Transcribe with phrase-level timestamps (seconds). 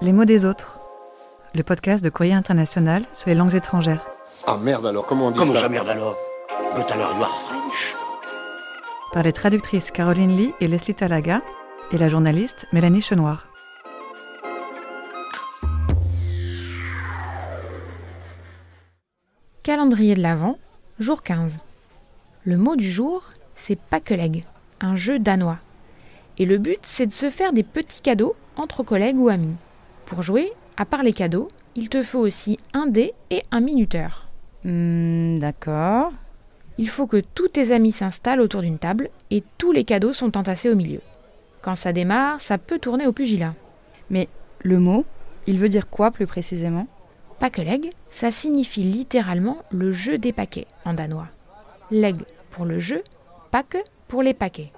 [0.00, 0.78] Les mots des autres,
[1.56, 4.06] le podcast de Courrier International sur les langues étrangères.
[4.46, 6.16] Ah merde alors, comment on dit Comment ça ça merde alors?
[6.76, 7.96] But alors you are French
[9.12, 11.42] Par les traductrices Caroline Lee et Leslie Talaga
[11.90, 13.48] et la journaliste Mélanie Chenoir.
[19.64, 20.58] Calendrier de l'Avent,
[21.00, 21.58] jour 15.
[22.44, 23.24] Le mot du jour,
[23.56, 24.44] c'est Pakeleg,
[24.80, 25.58] un jeu danois.
[26.38, 29.56] Et le but, c'est de se faire des petits cadeaux entre collègues ou amis.
[30.08, 34.26] Pour jouer, à part les cadeaux, il te faut aussi un dé et un minuteur.
[34.64, 36.12] Hmm, D'accord.
[36.78, 40.38] Il faut que tous tes amis s'installent autour d'une table et tous les cadeaux sont
[40.38, 41.02] entassés au milieu.
[41.60, 43.52] Quand ça démarre, ça peut tourner au pugilat.
[44.08, 44.28] Mais
[44.60, 45.04] le mot,
[45.46, 46.86] il veut dire quoi plus précisément?
[47.38, 51.28] Pakeleg, ça signifie littéralement le jeu des paquets en danois.
[51.90, 52.16] Leg
[52.50, 53.04] pour le jeu,
[53.50, 53.76] pack
[54.08, 54.72] pour les paquets.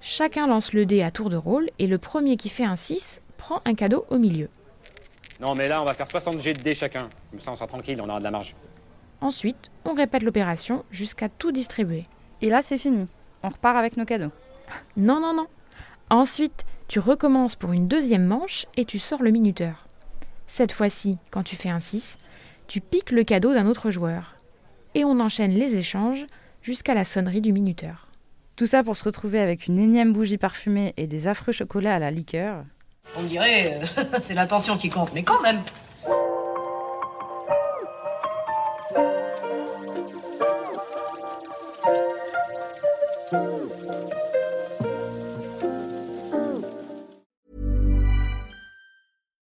[0.00, 3.20] Chacun lance le dé à tour de rôle et le premier qui fait un 6
[3.44, 4.48] prend un cadeau au milieu.
[5.38, 7.10] Non, mais là, on va faire 60 G de dés chacun.
[7.30, 8.56] Comme ça, on sera tranquille, on aura de la marge.
[9.20, 12.04] Ensuite, on répète l'opération jusqu'à tout distribuer.
[12.40, 13.06] Et là, c'est fini.
[13.42, 14.32] On repart avec nos cadeaux.
[14.96, 15.46] Non, non, non.
[16.08, 19.88] Ensuite, tu recommences pour une deuxième manche et tu sors le minuteur.
[20.46, 22.16] Cette fois-ci, quand tu fais un 6,
[22.66, 24.36] tu piques le cadeau d'un autre joueur.
[24.94, 26.24] Et on enchaîne les échanges
[26.62, 28.08] jusqu'à la sonnerie du minuteur.
[28.56, 31.98] Tout ça pour se retrouver avec une énième bougie parfumée et des affreux chocolats à
[31.98, 32.64] la liqueur.
[33.16, 35.62] On dirait, euh, c'est l'attention qui compte, mais quand même.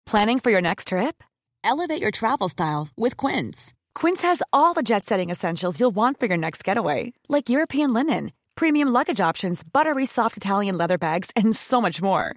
[0.06, 1.22] Planning for your next trip?
[1.62, 3.74] Elevate your travel style with Quince.
[3.94, 7.92] Quince has all the jet setting essentials you'll want for your next getaway, like European
[7.92, 12.36] linen, premium luggage options, buttery soft Italian leather bags, and so much more.